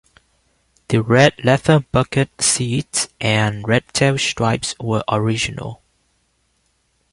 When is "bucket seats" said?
1.91-3.09